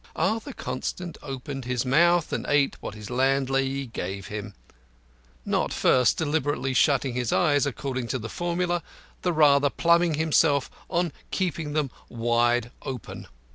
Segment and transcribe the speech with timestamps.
[0.15, 4.55] Arthur Constant opened his mouth and ate what his landlady gave him,
[5.45, 8.81] not first deliberately shutting his eyes according to the formula,
[9.21, 13.27] the rather pluming himself on keeping them very wide open.